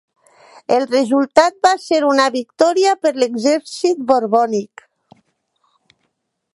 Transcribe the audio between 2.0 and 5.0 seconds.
una victòria per l'exèrcit borbònic.